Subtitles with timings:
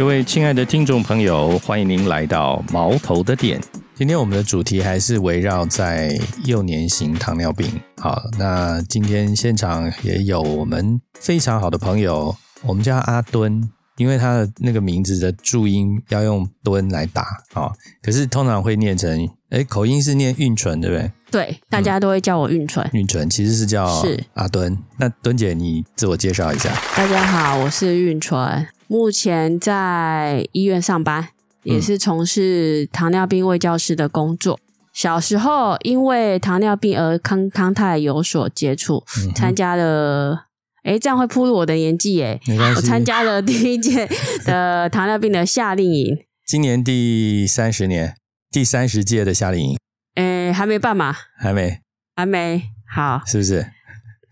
[0.00, 3.60] 各位亲爱的听众朋友，欢迎您来到毛头的店。
[3.94, 7.68] 今天我们的主题还是围绕在幼年型糖尿病。
[7.98, 13.62] 好，那今天现场也有我们非常好的朋友，我们叫阿敦，
[13.98, 17.70] 因为他的那个名字的注音要用“敦”来打啊，
[18.02, 21.12] 可是通常会念成，哎，口音是念韵纯，对不对？
[21.30, 22.88] 对，大家都会叫我韵纯。
[22.94, 24.78] 韵纯其实是叫是阿敦。
[24.96, 26.70] 那敦姐，你自我介绍一下。
[26.96, 31.28] 大家好，我是韵纯，目前在医院上班，
[31.62, 34.58] 也是从事糖尿病卫教师的工作。
[34.92, 40.46] 小时候因为糖尿病而康康泰有所接触，嗯参加了。
[40.82, 42.40] 诶，这样会暴露我的年纪耶！
[42.48, 44.08] 没关系 我参加了第一届
[44.44, 48.16] 的糖尿病的夏令营，今年第三十年，
[48.50, 49.78] 第三十届的夏令营
[50.16, 51.14] 诶，还没办嘛？
[51.38, 51.78] 还没，
[52.16, 53.70] 还没好，是不是？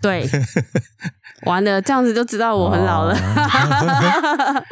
[0.00, 0.28] 对，
[1.46, 3.14] 完了，这样子就知道我很老了。
[3.14, 4.62] 哦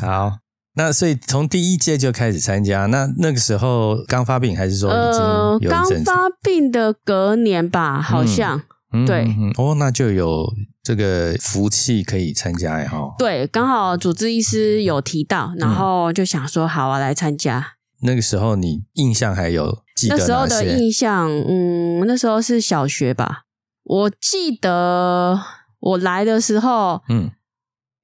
[0.00, 0.38] 好，
[0.74, 5.84] 那所以从第一届就开始参加，那那个时候刚发病，还是说已呃，刚？
[6.04, 10.46] 发病的隔年吧，好像、嗯对哦，那就有
[10.82, 13.14] 这个福气可以参加哎哈。
[13.18, 17.74] 对，刚好主治医师有提到，然后就想说好啊，来参加。
[18.02, 20.64] 那个时候你印象还有记得那时候的？
[20.64, 23.42] 印象，嗯，那时候是小学吧，
[23.88, 25.40] 我记得
[25.80, 27.30] 我来的时候，嗯，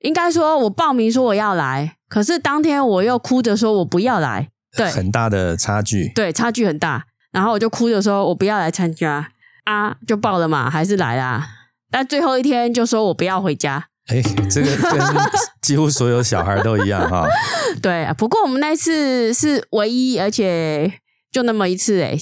[0.01, 6.11] 应该说我报名说我要来，可是当天我又哭着说我不要来，对很大的差距。
[6.15, 9.31] 对，差距很大，然后我就哭着说我不要来参加
[9.65, 11.47] 啊，就报了嘛，还是来啦。
[11.91, 15.01] 但最后一天就说我不要回家，哎，这个跟
[15.61, 17.27] 几乎所有小孩都一样哈。
[17.83, 20.95] 对，不过我们那一次是唯一，而且
[21.31, 22.19] 就那么一次诶，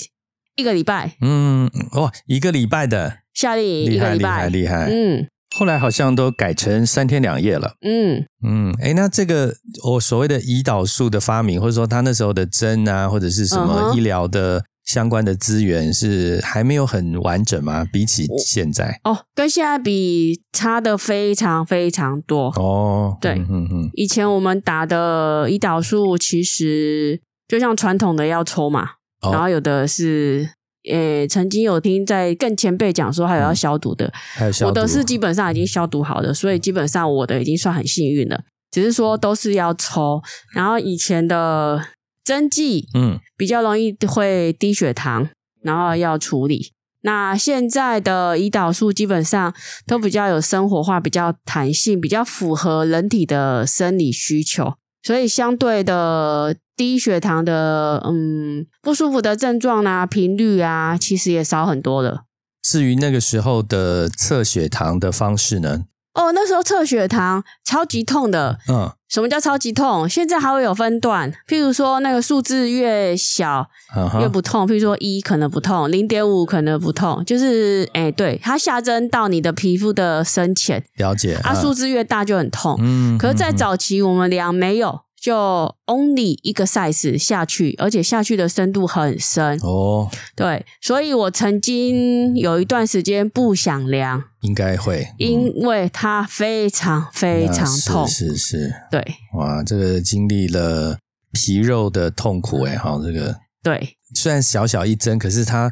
[0.57, 1.17] 一个礼拜。
[1.21, 4.89] 嗯，哦，一个礼拜的，夏令营厉害厉害厉害。
[4.91, 5.27] 嗯。
[5.55, 7.75] 后来好像都改成三天两夜了。
[7.83, 9.55] 嗯，嗯，哎，那这个
[9.85, 13.69] 我所谓的胰岛素的发明，或者说他那时候的针啊，或者是什嗯哼。
[13.69, 17.87] 么医疗的相关的资源，是还没有很完整吗？
[17.93, 22.47] 比起现在，哦，跟现在比差的非常非常多。
[22.57, 23.33] 哦，对。
[23.33, 23.69] 嗯嗯。
[23.71, 28.89] 嗯，以前我们打的胰岛素其实就像传统的要抽嘛，哦
[29.31, 30.49] 然后有的是。
[30.91, 38.43] 诶，曾经有听在更前辈讲说，还有要消毒的，还有消毒我的是基本上已经消毒好的，所以基本上我的已经算很幸运了。
[38.73, 40.21] 只是说都是要抽，
[40.53, 41.81] 然后以前的
[42.25, 45.29] 针剂嗯比较容易会低血糖，
[45.63, 46.73] 然后要处理。
[47.03, 49.55] 那现在的胰岛素基本上
[49.87, 62.25] 都比较有生活化，比较弹性，比较符合人体的生理需求，所以相对的低血糖的嗯不舒服的症状啊、频率啊，其实也少很多了。
[62.63, 65.85] 至于那个时候的测血糖的方式呢？
[66.15, 68.59] 哦，那时候测血糖超级痛的。
[68.69, 70.07] 嗯，什么叫超级痛？
[70.07, 73.67] 现在还会有分段，譬如说那个数字越小
[73.97, 82.77] 嗯越不痛，譬如说一可能不痛，零点五可能不痛，就是哎，对，它下针到你的皮肤的深浅，了解啊，数字越大就很痛。
[82.81, 89.57] 嗯可是，在早期我们量没有，就 only 一个 size 下去，而且下去的深度很深。
[89.63, 98.05] 哦，对，所以我曾经有一段时间不想量，应该会，嗯因为它非常非常痛。
[98.09, 99.01] 是是是，对
[99.39, 100.99] 哇，这个经历了
[101.33, 105.69] 皮肉的痛苦哎，好，这个对，虽然小小一针，可是它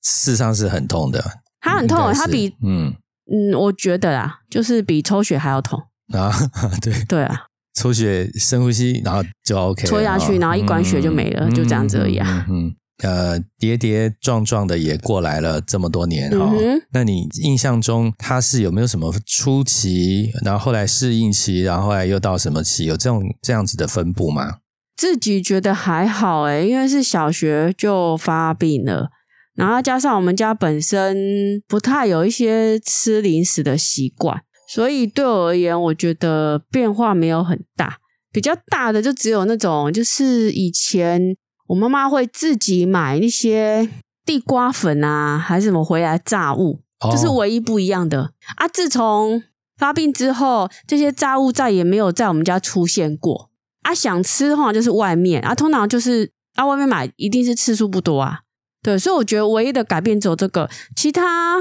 [0.00, 1.20] 事实上是很痛的，
[1.60, 2.94] 它很痛它比嗯
[3.26, 5.82] 嗯，我觉得啦，就是比抽血还要痛。
[6.12, 6.30] 啊，
[6.80, 22.84] 对，对啊，抽血深呼吸，然后就 OK，了戳下去然后一管血就没了就这样子而已啊嗯呃，跌跌撞撞的也过来了这么多年哈、嗯那你印象中他是有没有什么初期，然后后来适应期，然后后来又到什么期？
[22.84, 24.58] 有这种这样子的分布吗？
[24.96, 29.08] 自己觉得还好诶，因为是小学就发病了，
[29.56, 34.42] 然后加上我们家本身不太有一些吃零食的习惯，
[34.74, 37.98] 所以对我而言，我觉得变化没有很大。
[38.32, 41.36] 比较大的就只有那种，就是以前
[41.66, 43.86] 我妈妈会自己买那些
[44.24, 48.66] 地瓜粉啊，还是什么回来炸物，哦这是唯一不一样的啊。
[48.66, 49.42] 自从
[49.76, 53.50] 发病之后，这些炸物再也没有在我们家出现过
[53.82, 53.92] 啊。
[53.94, 58.40] 想吃的话就是外面啊，通常就是啊外面买一定是次数不多啊。
[58.82, 61.58] 对，所以我觉得唯一的改变只有这个，其他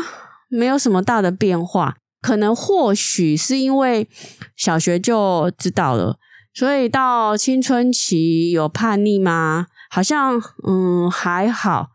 [0.48, 1.98] 没有什么大的变化。
[2.22, 4.08] 可能或许是因为
[4.56, 6.18] 小学就知道了，
[6.54, 9.68] 所以到青春期有叛逆吗？
[9.90, 11.88] 好像嗯还好，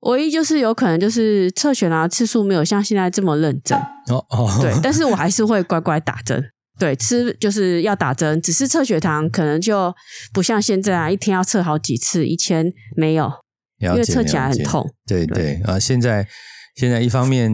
[0.00, 3.78] 唯一就是有可能就是测血糖的次数没有像现在这么认真。
[4.08, 6.42] 哦哦，对，但是我还是会乖乖打针。
[6.78, 9.94] 对，吃就是要打针，只是测血糖可能就
[10.32, 13.32] 不像现在啊，一天要测好几次，以前没有，
[13.80, 14.86] 因为测起来很痛。
[15.06, 16.28] 对对啊，现在
[16.76, 17.50] 现在一方面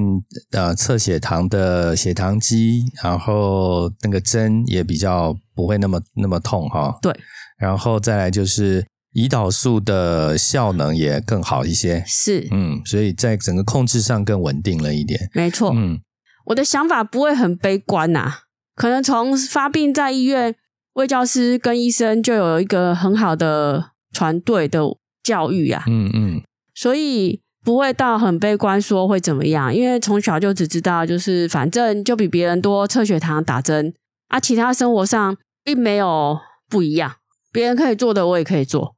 [0.50, 6.98] 呃测血糖的血糖机，然后那个针也比较不会那么那么痛哈。
[7.00, 7.14] 对，
[7.56, 8.84] 然后再来就是
[9.14, 12.02] 胰岛素的效能也更好一些。
[12.04, 15.30] 是，嗯，所以在整个控制上更稳定了一点。
[15.32, 16.00] 没错，嗯，
[16.46, 18.40] 我的想法不会很悲观呐。
[18.74, 20.56] 可能从发病在医院，
[20.94, 24.80] 卫教师跟医生就有一个很好的团队的
[25.22, 26.42] 教育啊，嗯嗯，
[26.74, 33.94] 所以不会到很悲观说会怎么样，因为从小就只知道就是反正就比别人多测血糖打针
[34.28, 36.38] 啊，其他生活上并没有
[36.68, 37.14] 不一样，
[37.52, 38.96] 别人可以做的我也可以做，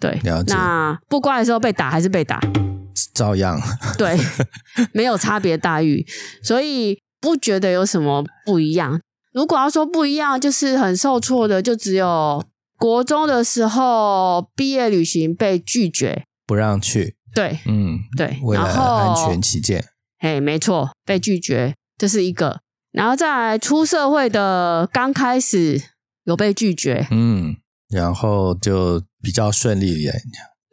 [0.00, 2.40] 对，那不乖的时候被打还是被打，
[3.14, 3.60] 照样，
[3.96, 4.18] 对，
[4.92, 6.04] 没有差别待遇，
[6.42, 9.00] 所以不觉得有什么不一样。
[9.32, 12.44] 如果要说不一样，就是很受挫的，就只有
[12.76, 17.14] 国中的时候毕业旅行被拒绝，不让去。
[17.34, 19.84] 对，嗯，对，为了安全起见，
[20.18, 22.60] 嘿，没错，被拒绝，这是一个。
[22.92, 25.80] 然后再出社会的刚开始
[26.24, 27.56] 有被拒绝，嗯，
[27.88, 30.14] 然后就比较顺利一点。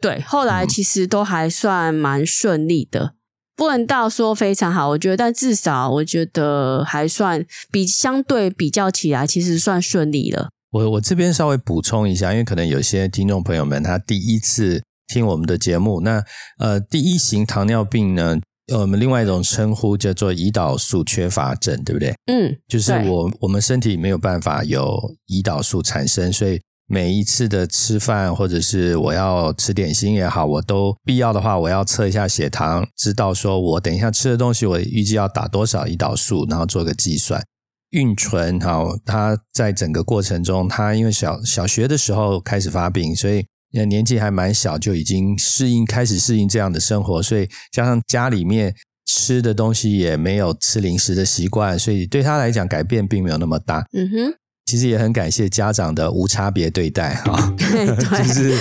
[0.00, 3.14] 对，后来其实都还算蛮顺利的。
[3.56, 10.48] 不能到说非常好，我觉得，但至少我觉得还算比相对比较起来，其实算顺利了。
[10.70, 16.22] 我我这边稍微补充一下，因为可能有些听众朋友们他第一次听我们的节目，那
[16.58, 18.38] 呃，第一型糖尿病呢，
[18.72, 22.14] 我们另外一种称呼叫做胰岛素缺乏症，对不对？
[22.26, 26.60] 嗯，就是我我们身体没有办法有胰岛素产生，所以。
[26.90, 37.44] 每一次的吃饭，或者是我要吃点心也好，我都必要的话，我要测一下血糖，知道说我等一下吃的东西，我预计要打多少胰岛素，然后做个计算。
[37.90, 48.74] 孕醇哈，它在整个过程中，它因为小小学的时候开始发病，所以年纪还蛮小，就已经适应开始适应这样的生活，所以加上家里面
[49.06, 53.84] 吃的东西也没有吃零食的习惯，所以对他来讲改变并没有那么大。
[53.92, 54.34] 嗯哼。
[54.66, 58.54] 其实也很感谢家长的无差别对待哈， 就是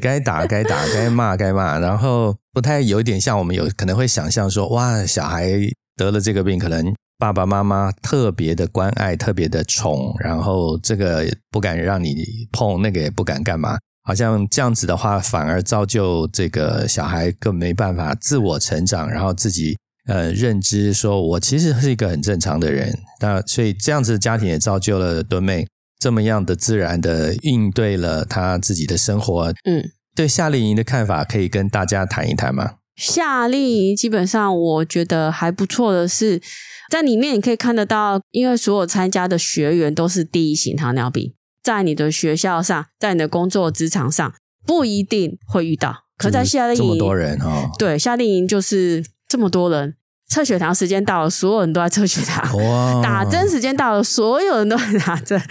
[0.00, 5.48] 该打该打，该骂该骂，然后不太有一点像我们有可能会想象说，哇，小孩
[5.94, 19.76] 得了这个病，可能爸爸妈妈特别的关爱，特别的宠，然后这个不敢让你碰，那个也不敢干嘛，好像这样子的话，反而造就这个小孩更没办法自我成长，然后自己。
[20.08, 25.66] 呃，认知说我其实是一个很正常的人，那所以这样子的家庭也造就了敦妹
[25.98, 29.52] 这么样的自然的应对了她自己的生活。
[29.64, 29.82] 嗯，
[30.14, 32.74] 对夏令营的看法可以跟大家谈一谈吗？
[32.94, 36.40] 夏令营基本上我觉得还不错的是，
[36.88, 41.34] 在里面你可以看得到，因为所有参加的学员都是第一型糖尿病，
[41.66, 44.32] 在你的学校上，在你的工作职场上
[44.64, 49.04] 不一定会遇到，可在夏令营这么多人哦，对，夏令营就是。
[49.28, 49.96] 这么多人
[50.28, 52.56] 测血糖时间到了，所有人都在测血糖。
[52.56, 53.02] 哇！
[53.02, 55.42] 打针时间到了，所有人都在打针，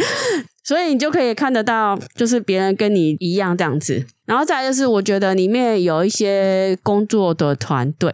[0.64, 4.08] 所以你就可以看得到，就是别人跟你一样这样子。
[4.26, 8.14] 然后再就是，我觉得里面有一些工作的团队，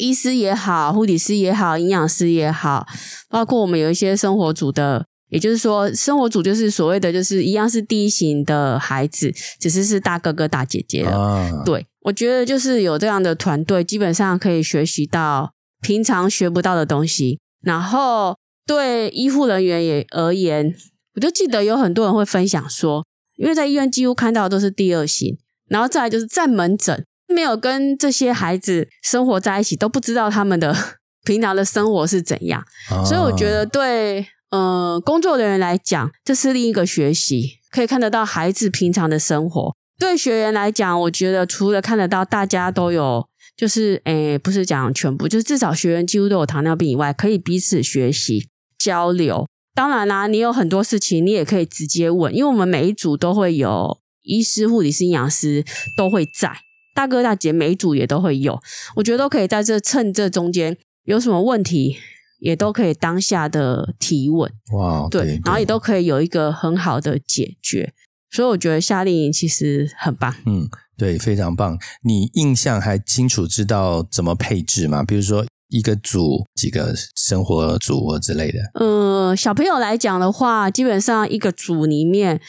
[0.00, 2.86] 医师也好，护理师也好，营养师也好，
[3.28, 11.62] 包括我们有一些生活组的，也就是说，生活组就是所谓的，就是一样是第一型的孩子，只是是大哥哥大姐姐了。
[11.64, 11.84] 对。
[12.02, 17.38] 我觉得就是有这样的团队，基本上可以学习到平常学不到的东西。
[17.62, 18.36] 然后
[18.66, 20.74] 对医护人员也而言，
[21.14, 30.76] 我就记得有很多人会分享说，因为在医院几乎看到的都是第二型，然后再来就是在门诊没有跟这些孩子生活在一起，都不知道他们的
[31.24, 32.64] 平常的生活是怎样。
[33.06, 39.74] 所以我觉得对呃工作人员来讲，这是另一个学习，可以看得到孩子平常的生活。
[39.98, 49.46] 对学员来讲，我觉得除了看得到大家都有，就是诶，不是讲全部，就是至少学员几乎都有糖尿病以外，可以彼此学习交流。
[49.74, 55.64] 当然啦，你有很多事情你也可以直接问，因为我们每一组都会有医师、护理师、营养师
[55.96, 56.52] 都会在，
[56.94, 58.60] 大哥大姐每一组也都会有。
[58.96, 61.96] 我觉得都可以在这趁这中间有什么问题，
[62.42, 64.50] 也都可以当下的提问。
[64.72, 67.94] 哇，对，然后也都可以有一个很好的解决。
[68.30, 70.34] 所以我觉得夏令营其实很棒。
[70.46, 71.78] 嗯，对，非常棒。
[72.02, 75.04] 你印象还清楚知道怎么配置吗？
[75.04, 78.58] 比如说一个组几个生活组之类的。
[78.74, 82.40] 呃，小朋友来讲的话，基本上一个组里面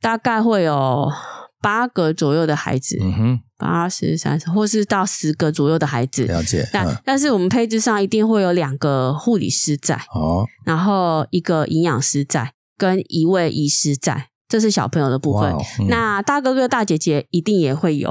[0.00, 1.08] 大概会有
[1.62, 2.98] 八个左右的孩子。
[3.00, 6.24] 嗯哼，八十三十，或是到十个左右的孩子。
[6.24, 15.52] 了解，但、嗯，但是我们配置上一定会有两个护理师在，哦，然后一个营养师在，跟一位医师在，这是小朋友的部分。
[15.52, 18.10] 哦，嗯那大哥哥大姐姐一定也会有，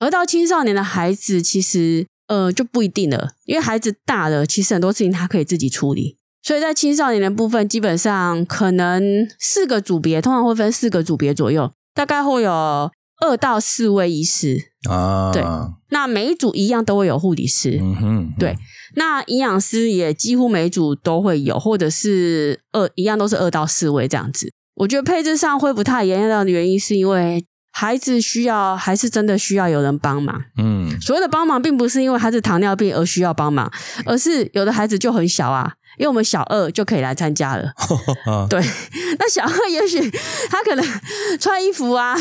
[0.00, 6.18] 而到青少年的孩子，其实呃就不一定了，因为孩子大了，其实很多事情他可以自己处理。
[6.40, 14.72] 所以在青少年的部分，基本上可能四个组别，通常会分四个组别左右，大概会有二到四位医师。
[14.88, 15.42] 啊，对
[15.90, 18.56] 那每一组一样都会有护理师，嗯哼，对，
[18.94, 24.52] 那营养师也几乎每一组都会有，或者是二一样都是二到四位这样子。
[24.76, 27.44] 我觉得配置上会不太一样的原因，是因为
[27.80, 30.42] 孩子需要还是真的需要有人帮忙。
[30.56, 33.70] 嗯，所谓的帮忙，并不是因为孩子糖尿病而需要帮忙，
[34.04, 37.70] 而是有的孩子就很小啊，因为我们小二就可以来参加了。
[38.26, 38.60] 啊， 对，
[39.20, 40.10] 那小二也许
[40.50, 40.84] 他可能
[41.38, 42.16] 穿衣服啊、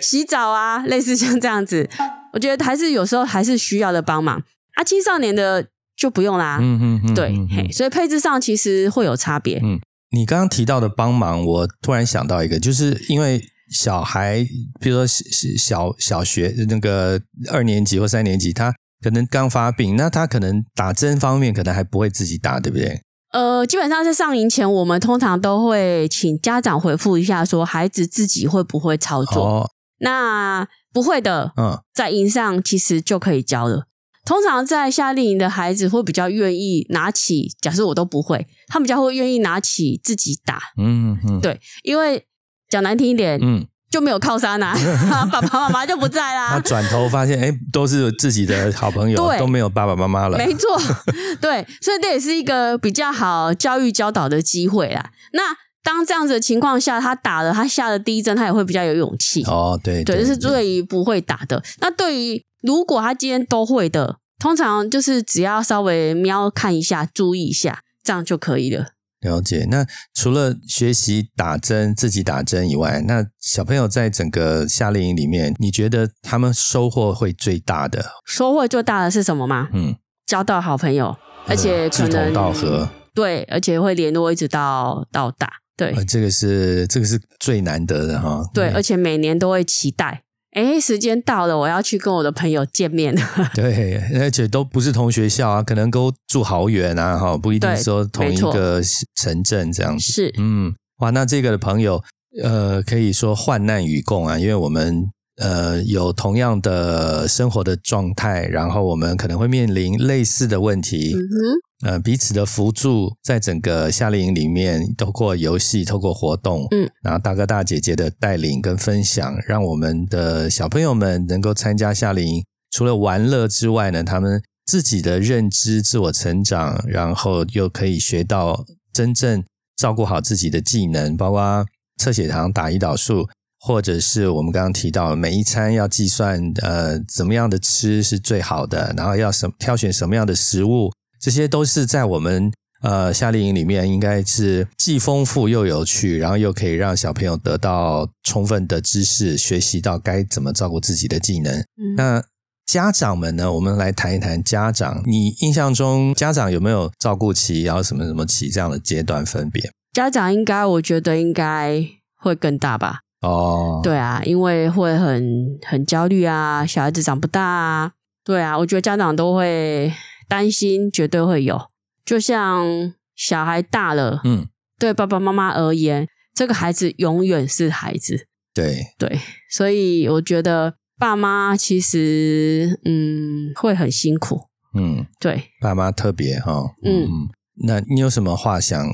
[0.00, 1.88] 洗澡啊，类似像这样子，
[2.32, 4.42] 我觉得还是有时候还是需要的帮忙
[4.74, 4.82] 啊。
[4.82, 5.64] 青少年的
[5.96, 9.60] 就不用啦，嗯嗯嗯，对嗯，嘿，所以配置上其实会有差别。
[9.62, 9.78] 嗯
[10.10, 13.38] 你刚刚提到的帮忙，我突然想到一个，就是因为
[13.70, 14.46] 小孩，
[14.80, 15.24] 比如说小
[15.58, 17.20] 小小学那个
[17.50, 23.00] 二年级或三年级，他可能刚发病，那他可能打针方面可能还不会自己打，对不对？
[23.32, 29.44] 呃，基本上在上营前，我们通常都会请家长回复一下，说孩子自己会不会操作。
[29.44, 33.84] 哦，那不会的，嗯，在营上其实就可以教了。
[34.24, 42.24] 通常在夏令营的孩子会比较愿意拿起，假设我都不会，他们比较会愿意拿起自己打，嗯嗯，对，因为
[42.68, 44.76] 讲难听一点，嗯，就没有靠山啊，
[45.32, 46.60] 爸爸妈妈就不在啦他啦。
[46.60, 50.36] 转头发现，哎，都是自己的好朋友，对都没有爸爸妈妈了。
[50.36, 50.78] 没错，
[51.40, 55.10] 对，所以这也是一个比较好教育教导的机会啦。
[55.32, 55.42] 那
[55.82, 59.42] 当这样子的情况下，他打了他下了第一针，他也会比较有勇气。
[59.44, 61.62] 哦，对对，这是对于不会打的。
[61.80, 68.88] 那对于如果他今天都会的，通常就是只要稍微瞄看一下，注意一下，这样就可以了。
[69.20, 69.66] 了解。
[69.70, 78.04] 那除了学习打针、自己打针以外，那小朋友在整个夏令营里面，你觉得他们收获会最大的？
[78.24, 79.68] 收获最大的是什么吗？
[79.72, 79.96] 嗯，
[80.26, 88.42] 交到好朋友，而且可志能同道合，对，而且会联络一直到到大，对、呃，这个是这个是最难得的哈。
[88.54, 90.22] 对，而且每年都会期待。
[90.52, 93.14] 哎，时间到了，我要去跟我的朋友见面。
[93.54, 98.80] 对，而且都不是同学校啊，可能都住好远啊，哈，不一定说同一个
[99.14, 100.12] 城镇这样子。
[100.12, 102.02] 是，嗯，哇，那这个的朋友，
[102.42, 105.04] 呃，可以说患难与共啊，因为我们
[105.36, 129.44] 呃有同样的生活的状态，然后我们可能会面临类似的问题，嗯哼，呃，彼此的辅助，在整个夏令营里面，透过游戏，透过活动，嗯，然后大哥大姐姐的带领跟分享，让我们的小朋友们能够参加夏令营，除了玩乐之外呢，他们自己的认知、自我成长，然后又可以学到真正
[129.76, 131.64] 照顾好自己的技能，包括
[131.98, 133.28] 测血糖、打胰岛素。
[133.60, 142.50] 或者是我们刚刚提到，每一餐要计算，呃，怎么样的吃是最好的，然后要什挑选什么样的食物，这些都是在我们
[142.82, 151.52] 呃夏令营里面应该是既丰富又有趣，然后又可以让小朋友得到充分的知识，学习到该怎么照顾自己的技能。
[151.54, 152.22] 嗯那
[152.66, 153.50] 家长们呢？
[153.50, 155.02] 我们来谈一谈家长。
[155.06, 159.70] 你印象中家长有没有照顾期，然后什么什么期这样的阶段分别？
[159.94, 161.82] 家长应该，我觉得应该
[162.14, 163.00] 会更大吧。
[163.22, 169.90] 哦，，对啊，因为会很很焦虑啊，小孩子长不大啊，对啊，我觉得家长都会
[170.28, 171.68] 担心，绝对会有。
[172.04, 174.46] 就像小孩大了，嗯，
[174.78, 179.20] 对爸爸妈妈而言，这个孩子永远是孩子，对，对，
[179.50, 187.28] 所以我觉得爸妈其实嗯会很辛苦，嗯，对，爸妈特别哈、哦，嗯嗯，
[187.66, 188.86] 那你有什么话想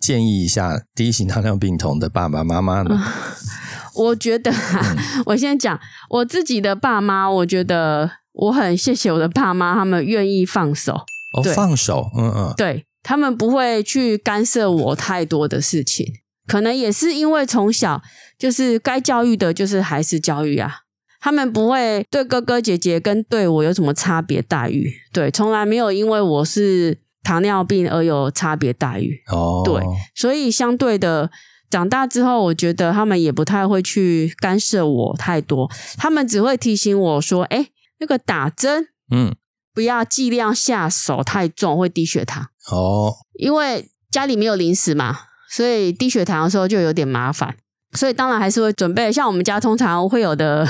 [0.00, 3.02] 建议一下第一型糖尿病童的爸爸妈妈呢？
[3.94, 4.96] 我觉得、啊，
[5.26, 10.94] 我先讲我自己的爸妈，我觉得我很谢谢我的爸妈，他们愿意放手。
[11.36, 16.06] 哦，对放手，嗯嗯，对他们不会去干涉我太多的事情，
[16.46, 18.02] 可能也是因为从小
[18.38, 20.80] 就是该教育的，就是还是教育啊。
[21.20, 29.22] 他们不会对哥哥姐姐跟对我有什么差别待遇，对，从来没有因为我是糖尿病而有差别待遇。
[29.28, 29.80] 哦，对
[30.16, 31.30] 所以相对的，
[31.70, 37.68] 长大之后，我觉得他们也不太会去干涉我太多，他们只会提醒我说：“哎，
[38.02, 39.32] 那个打针嗯，
[39.72, 47.56] 不要剂量下手太重，会低血糖。”哦，因为家里没有零食嘛，所以低血糖的时候就有点麻烦。
[47.96, 49.12] 所以当然还是会准备。
[49.12, 50.66] 像我们家通常会有的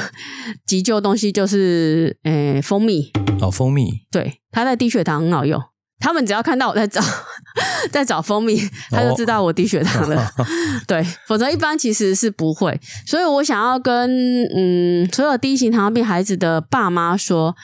[0.66, 3.10] 急救东西就是，诶、蜂蜜，
[3.40, 5.58] 哦，蜂蜜对，它在低血糖很好用。
[6.02, 7.00] 他们只要看到我在找
[7.92, 10.28] 在找蜂蜜，他就知道我低血糖了。
[10.88, 12.78] 对，否则一般其实是不会。
[13.06, 17.54] 所以我想要跟嗯所有低型糖尿病孩子的爸妈说，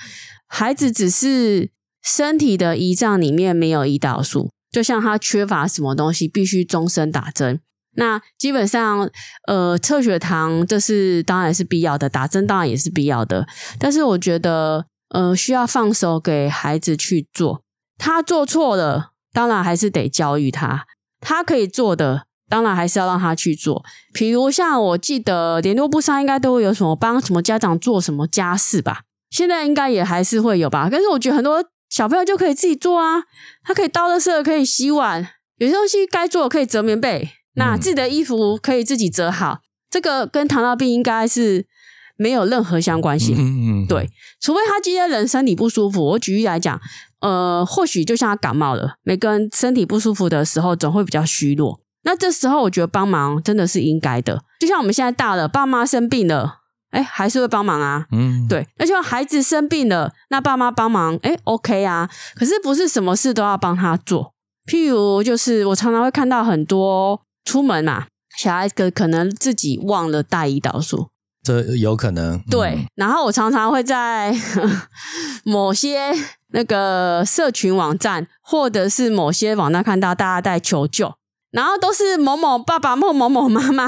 [0.46, 1.70] 孩子只是
[2.02, 7.60] 身体的胰脏里面没有胰岛素，就像他缺乏什么东西，必须终身打针。
[7.96, 9.10] 那基本上，
[9.48, 13.44] 呃，测血糖这是当然是必要的，打针当然也是必要的。
[13.80, 17.64] 但是我觉得，呃，需要放手给孩子去做。
[17.98, 20.86] 他做错了，当然还是得教育他。
[21.20, 23.84] 他可以做的，当然还是要让他去做。
[24.14, 30.88] 比如像我记得联络部上应该都会有什么帮什么家长做什么家事吧，现在应该也还是会有吧。
[30.90, 33.24] 但是我觉得很多小朋友就可以自己做啊，
[33.64, 39.58] 他可以倒垃圾，可以洗碗，有些东西该做可以折棉被，那嗯自己的衣服可以自己折好。
[39.90, 41.66] 这个跟糖尿病应该是
[42.16, 43.34] 没有任何相关性。
[43.36, 44.08] 嗯嗯，对，
[44.40, 46.04] 除非他今天人身体不舒服。
[46.10, 46.78] 我举例来讲，
[47.20, 51.80] 呃，或许就像他感冒了，每个人身体不舒服的时候，总会比较虚弱。
[52.04, 54.42] 那这时候，我觉得帮忙真的是应该的。
[54.60, 56.60] 就像我们现在大了，爸妈生病了，
[56.90, 58.06] 哎，还是会帮忙啊。
[58.12, 62.08] 嗯，对，那就像孩子生病了，那爸妈帮忙，哎，OK 啊。
[62.34, 64.32] 可是不是什么事都要帮他做。
[64.70, 68.06] 譬如，就是我常常会看到很多出门嘛，
[68.38, 71.08] 小孩子可能自己忘了带胰岛素，
[71.42, 72.38] 这有可能。
[72.50, 74.34] 对，嗯然后我常常会在
[75.44, 76.12] 某些
[76.52, 81.14] 那个社群网站，或者是某些网站看到大家在求救，
[81.50, 83.86] 然后都是某某爸爸或某某妈妈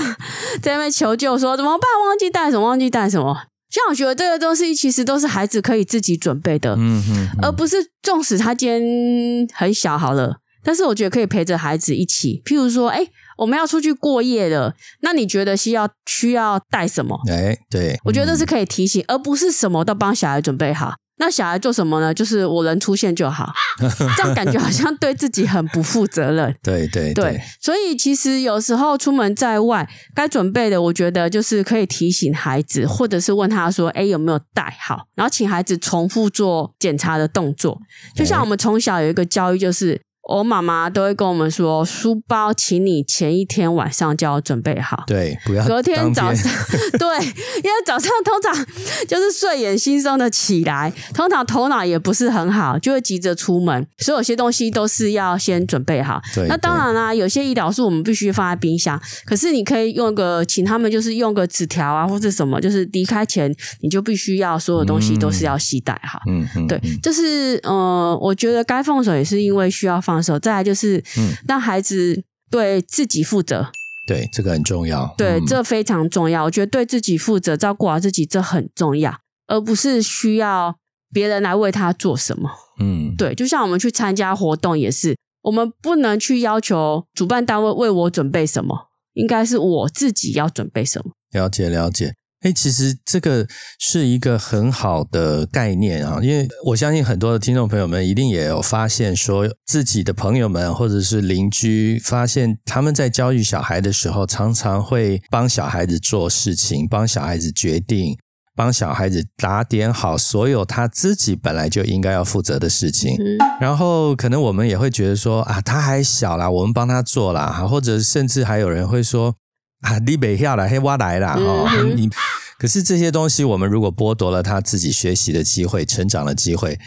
[0.61, 3.45] 在那边求救说怎么办，忘记带什么，忘记带什么。
[3.71, 13.07] 像我觉得这个东西其实都是孩子可以自己准备的，嗯嗯，而不是纵使他今天很小好了，但是我觉得可以陪着孩子一起，譬如说，哎，
[13.39, 17.17] 我们要出去过夜了，那你觉得需要需要带什么？
[17.31, 20.95] 哎，对，我觉得这是嗯可以提醒，而不是什么都帮小孩准备好。
[21.21, 22.13] 那小孩做什么呢？
[22.15, 23.53] 就是我人出现就好，
[24.17, 26.53] 这样感觉好像对自己很不负责任。
[26.65, 37.79] 对对对，所以其实有时候出门在外，该准备的，我觉得就是可以提醒孩子，或者是问他说：“哎，有没有带好？”然后请孩子重复做检查的动作。
[38.17, 45.03] 就像我们从小有一个教育，就是我妈妈都会跟我们说，书包请你前一天晚上就要准备好。
[45.07, 46.53] 对，不要隔天早上，
[46.99, 48.67] 对，因为早上通常
[49.09, 56.21] 就是睡眼惺忪的起来，通常头脑也不是很好，就会急着出门，所以有些东西都是要先准备好。
[56.35, 66.21] 对那当然啦、有些医疗素我们必须放在冰箱，可是你可以用个，请他们就是用个纸条啊，或者什么，就是离开前你就必须要所有东西都是要携带哈。
[66.29, 73.71] 嗯嗯，对嗯，这是呃，我觉得该放手也是因为需要放手，再来就是嗯让孩子对自己负责。
[74.07, 75.15] 对，这个很重要。
[75.19, 76.45] 对，嗯这非常重要。
[76.45, 79.15] 我觉得对自己负责、照顾好自己，这很重要，
[79.47, 80.75] 而不是需要
[81.13, 82.51] 别人来为他做什么。
[82.81, 91.13] 嗯，对，就像我们去参加活动也是，我们不能去要求主办单位为我准备什么，应该是我自己要准备什么。
[91.31, 92.15] 了解了解。
[92.43, 93.47] 哎，其实这个
[93.79, 108.17] 是一个很好的概念啊，因为我相信很多的听众朋友们一定也有发现，说自己的朋友们或者是邻居，发现他们在教育小孩的时候，常常会帮小孩子做事情，帮小孩子决定，
[108.57, 113.17] 帮小孩子打点好所有他自己本来就应该要负责的事情。
[113.19, 119.35] 嗯，然后可能我们也会觉得说啊，他还小啦，我们帮他做啦，或者甚至还有人会说
[119.81, 122.11] 啊，你北下来，嘿，我来啦，哦，嗯你。
[122.59, 126.79] 可是这些东西，我们如果剥夺了他自己学习的机会、成长的机会，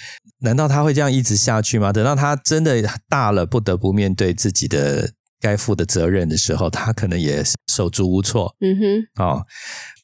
[0.41, 1.91] 难道他会这样一直下去吗？
[1.91, 8.55] 等到他真的大了，不得不面对自己的该负的责任的时候，他可能也手足无措。
[8.61, 9.45] 嗯哼，哦，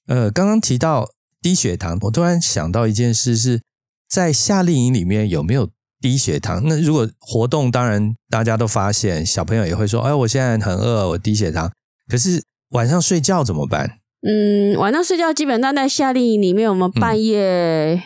[0.08, 1.08] 呃，刚刚提到
[1.40, 3.62] 低血糖，我突然想到一件事是，
[4.10, 5.70] 在夏令营里面有没有
[6.02, 6.64] 低血糖？
[6.66, 11.72] 那如果活动，当然大家都发现，小朋友也会说：“哎，我现在很饿，我低血糖。”
[12.10, 14.00] 可是晚上睡觉怎么办？
[14.22, 18.02] 嗯，晚上睡觉基本上在夏令营里面，我们半夜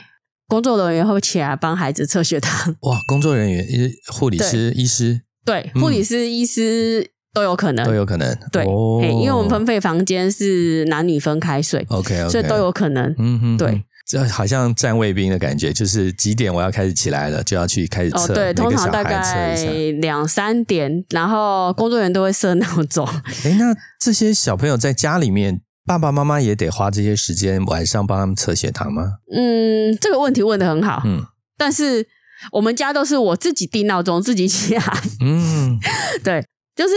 [0.48, 2.76] 工作人员会起来帮孩子测血糖。
[2.82, 3.66] 哇，工作人员、
[4.14, 7.94] 护理师、医师对，嗯护理师、医师都有可能都。
[7.94, 8.38] 有可能。
[8.52, 13.14] 对，哦嘿因为我们分配房间是男女分开睡，OK OK，所以都有可能。
[13.18, 13.84] 嗯哼，对嗯。
[14.06, 19.64] 这好像站卫兵的感觉，就是几点我要开始起来了，就要去开始哦，测，对，通常大概。
[20.02, 23.08] 两三点，然后工作人员都会设闹钟。
[23.46, 29.04] 哎，那这些小朋友在家里面，爸爸妈妈也得花这些时间晚上帮他们测血糖吗？
[29.34, 31.26] 嗯，这个问题问的很好，嗯
[31.58, 32.06] 但是
[32.52, 34.84] 我们家都是我自己定闹钟，自己起来。
[35.22, 35.80] 嗯，
[36.24, 36.94] 对，就是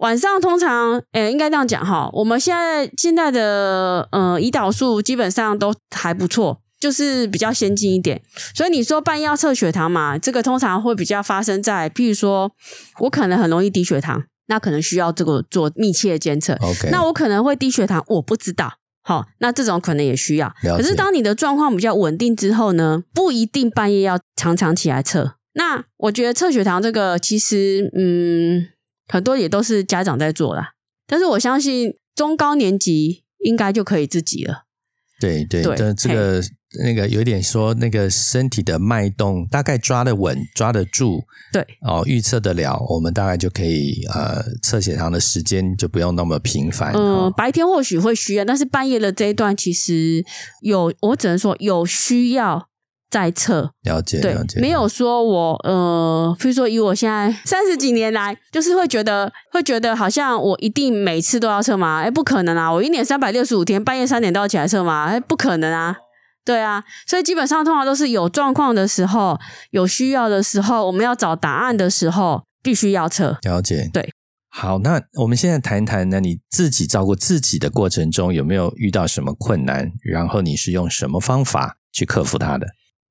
[0.00, 8.20] 晚上通常，诶、应该这样讲哈，我们现在现在的呃胰岛素基本上都还不错，就是比较先进一点。
[8.54, 12.50] 所以你说半夜要测血糖嘛，这个通常会比较发生在，譬如说
[13.00, 16.54] 我可能很容易低血糖，那可能需要这个做密切的监测。
[16.60, 18.72] OK，那我可能会低血糖，我不知道。
[19.02, 20.50] 好，那这种可能也需要。
[20.62, 25.34] 可是当你的状况比较稳定之后呢，不一定半夜要常常起来测。
[25.54, 28.68] 那我觉得测血糖这个其实，嗯，
[29.10, 30.72] 很多也都是家长在做啦。
[31.06, 34.64] 但是我相信中高年级应该就可以自己了。
[35.20, 36.42] 对对，对但这个
[36.82, 41.20] 那个有点说那个身体的脉动大概抓得稳、抓得住，
[41.52, 46.94] 对哦，预测得了，我们大概就可以呃测血糖的时间就不用那么频繁。
[46.94, 50.24] 嗯、哦、白天或许会需要，但是半夜的这一段其实
[50.62, 52.69] 有，我只能说有需要
[53.10, 53.72] 再测。
[53.82, 62.00] 了解对了解，，没有说我呃，比如说以我现在三十几年来，就是会觉得会觉得好像我一定每次都要测吗？
[62.02, 62.72] 哎，不可能啊！
[62.72, 65.06] 我一年三百六十五天，半夜三点都要起来测吗？
[65.06, 65.96] 哎，不可能啊！
[66.42, 69.38] 对啊，所以基本上通常都是有状况的时候、
[69.72, 73.38] 有需要的时候，我们要找答案的时候，必须要测。
[73.42, 73.88] 了解。
[73.92, 74.10] 对，
[74.48, 79.92] 好，那我们现在谈谈呢，你自己照顾自己的过程中有没有遇到什么困难？
[80.02, 82.66] 然后你是用什么方法去克服它的？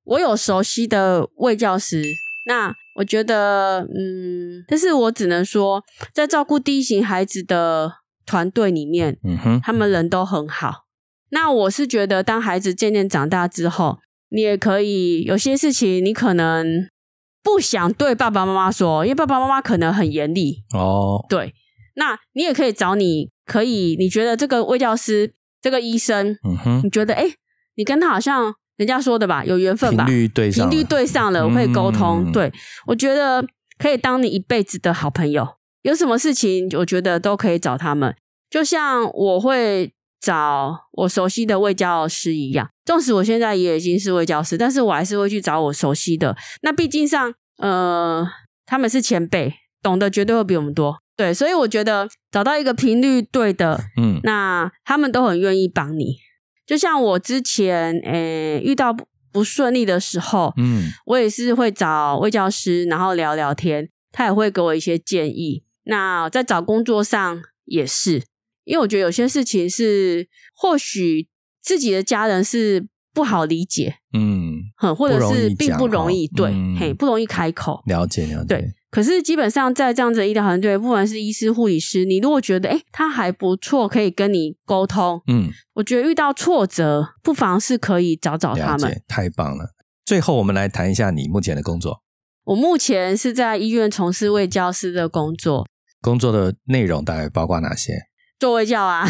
[0.10, 2.04] 我有熟悉的卫教师，
[2.48, 7.92] 那我觉得，嗯，但是我只能说，在照顾第一型孩子的
[8.26, 10.86] 团队里面，嗯哼，他们人都很好。
[11.30, 16.90] 那我是觉得，当孩子渐渐长大之后，你也可以有些事情，你可能
[17.44, 20.64] 不想对爸爸妈妈说，因为爸爸妈妈可能很严厉。
[20.74, 21.54] 哦，对，
[21.98, 27.36] 那你也可以找你可以，你觉得这个卫教师、这个医生，嗯哼，你觉得哎，诶
[27.76, 32.24] 你跟他好像人家说的吧，有缘分吧频吧，率对上，频率对上了，我可以沟通。
[32.26, 32.50] 嗯对
[32.88, 33.46] 我觉得
[33.78, 35.46] 可以当你一辈子的好朋友，
[35.82, 38.16] 有什么事情我觉得都可以找他们。
[38.50, 46.38] 就像我会找我熟悉的卫教师一样，纵使我现在也已经是卫教师，但是我还是会去找我熟悉的。
[46.62, 48.26] 那毕竟上，呃，
[48.66, 50.98] 他们是前辈，懂得绝对会比我们多。
[51.18, 56.16] 对，所以我觉得找到一个频率对的，嗯那他们都很愿意帮你。
[56.70, 65.64] 就像我之前诶、遇到不不顺利的时候，嗯我也是会找魏教师，然后聊聊天，他也会给我一些建议。
[65.86, 68.22] 那在找工作上也是，
[68.66, 71.28] 因为我觉得有些事情是或许
[71.60, 77.82] 自己的家人是不好理解，嗯，很，或者是并不容易，对，嗯嘿，不容易开口。
[77.88, 89.02] 了解了解，对，可是基本上在这样子的医疗团队，不管是医师、护理师，你如果觉得诶他还不错，可以跟你沟通，嗯，我觉得遇到挫折，不妨是可以找找他们。
[89.08, 89.76] 太棒了。
[90.06, 92.02] 最后，我们来谈一下你目前的工作，
[92.46, 95.68] 我目前是在医院从事卫教师的工作，
[96.02, 97.94] 工作的内容大概包括哪些？
[98.40, 99.06] 做卫教啊，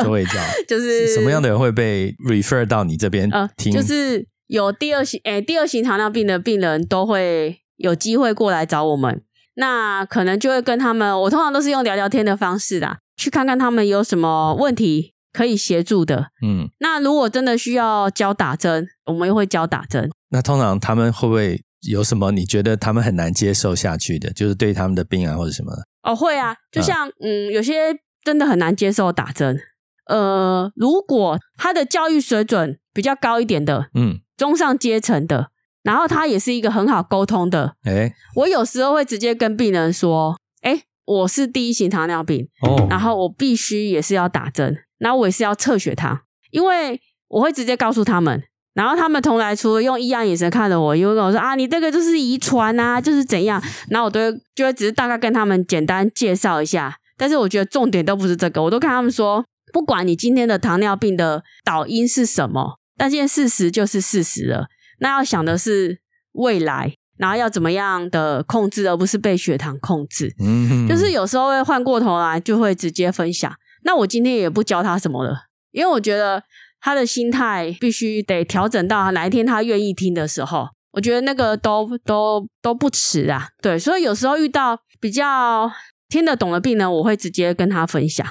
[0.00, 0.32] 做卫教，
[0.68, 3.72] 就是什么样的人会被 refer 到你这边呃，听？
[3.72, 9.22] 就是有第二型诶、第二型糖尿病的病人都会有机会过来找我们，
[9.54, 16.28] 那可能就会跟他们，我通常都是用聊聊天的方式啦，去看看他们有什么问题可以协助的。
[16.44, 20.10] 嗯，那如果真的需要教打针，我们又会教打针。
[20.30, 24.32] 那通常他们会不会有什么你觉得他们很难接受下去的？
[24.32, 25.84] 就是对他们的病啊或者什么的？
[26.02, 29.58] 哦，会啊，就像嗯有些真的很难接受打针。
[30.06, 35.48] 呃，如果他的教育水准比较高一点的，嗯，中上阶层的，
[35.84, 46.18] 然后他也是一个很好沟通的，哎，我有时候会直接跟病人说：“哎，我是第一型糖尿病，哦，然后我必须也是要打针，然后我也是要测血糖，
[46.50, 48.42] 因为我会直接告诉他们。”
[48.74, 53.62] 然后他们同来除了用异样眼神看着我，因为跟我说啊，你这个就是遗传啊，就是怎样。
[53.88, 64.66] 然后我都会就会只是大概跟他们简单介绍一下，但是我觉得重点都不是这个，我都跟他们说，不管你今天的糖尿病的导因是什么，但现在事实就是事实了。
[64.98, 66.00] 那要想的是
[66.32, 70.34] 未来，然后要怎么样的控制，而不是被血糖控制。
[70.38, 73.52] 嗯，就是有时候会换过头来，就会直接分享。
[73.84, 76.42] 那我今天也不教他什么了，因为我觉得
[76.80, 83.48] 他的心态必须得调整到哪一天他愿意听的时候，我觉得那个都都都不迟啊。
[83.60, 85.70] 对，所以有时候遇到比较
[86.08, 88.26] 听得懂的病人，我会直接跟他分享。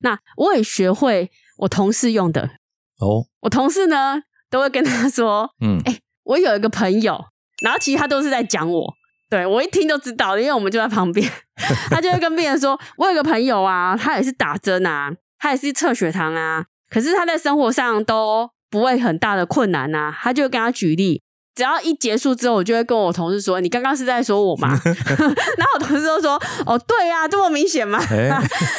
[0.00, 2.42] 那我也学会我同事用的，
[3.00, 7.18] 哦，我同事呢都会跟他说，嗯，哎、我有一个朋友，
[7.62, 8.94] 然后其实他都是在讲我，
[9.30, 11.30] 对我一听就知道，因为我们就在旁边，
[11.90, 21.22] 他就会跟病人说， 我有个朋友啊，他也是打针啊，他也是测血糖啊，可是他在生活上都不会很大的困难啊，他就会跟他举例，
[21.54, 27.98] 只要一结束之后，我就会跟我同事说：“你刚刚是在说我吗？” 然后我同事都说：“哦，对呀，这么明显吗？”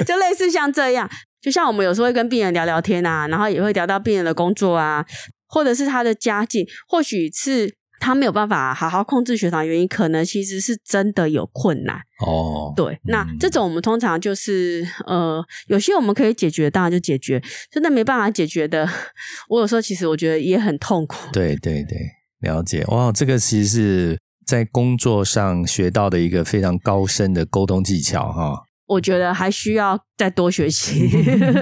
[0.06, 1.10] 就类似像这样，
[1.42, 5.04] 就像我们有时候会跟病人聊聊天啊，然后也会聊到病人的工作啊，
[5.50, 7.76] 或者是他的家境，或许是。
[8.02, 12.72] 他没有办法好好控制血糖，原因可能其实是真的有困难哦。
[12.74, 18.88] 对，那这种我们通常就是呃，有些我们可以解决，当然就解决；真的没办法解决的，
[19.50, 21.30] 我有时候其实我觉得也很痛苦。
[21.34, 21.98] 对对对，
[22.40, 28.64] 了解哇，这个其实是在工作上学到的一个非常高深的沟通技巧哈。
[28.90, 31.08] 我觉得还需要再多学习。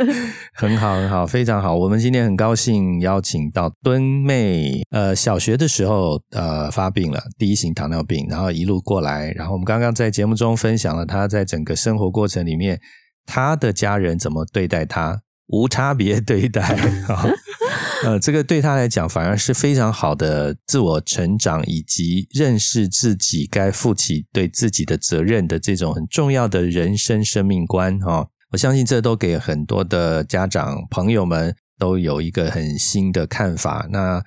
[0.55, 1.75] 很好，很好，非常好。
[1.75, 4.81] 我们今天很高兴邀请到敦妹。
[4.91, 12.79] 呃，小学的时候呃发病了第一型糖尿病，然后一路过来，然后我们刚刚在节目中分享了她在整个生活过程里面，
[13.25, 16.77] 她的家人怎么对待她，无差别对待。
[18.03, 28.27] 呃，这个对他来讲反而是非常好的自我成长，以及认识自己该负起对自己的责任的这种很重要的人生生命观哈。
[28.51, 33.87] 我相信这都给很多的家长朋友们都有一个很新的看法。
[33.89, 34.23] 那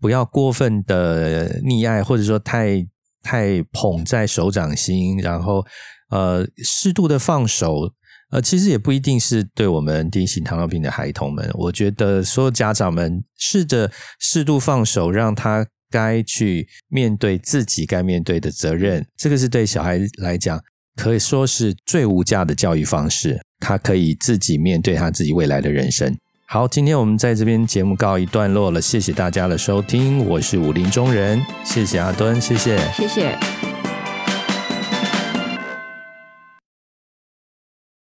[0.00, 2.86] 不要过分的溺爱，或者说太
[3.22, 5.64] 太捧在手掌心，然后
[6.10, 7.90] 呃适度的放手。
[8.30, 20.60] 呃，其实也不一定是对我们第一型糖尿病的孩童们，我觉得所有家长们试着适度放手，让他该去面对自己该面对的责任，这个是对小孩来讲
[20.96, 23.40] 可以说是最无价的教育方式。
[23.60, 26.14] 他可以自己面对他自己未来的人生。
[26.46, 33.53] 好，今天我们在这边节目告一段落了，谢谢大家的收听，我是武林中人，谢谢阿敦，谢谢，谢谢。